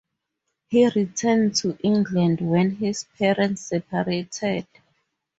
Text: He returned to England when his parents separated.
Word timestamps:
He 0.69 0.89
returned 0.89 1.53
to 1.57 1.77
England 1.83 2.41
when 2.41 2.71
his 2.77 3.03
parents 3.19 3.61
separated. 3.67 4.65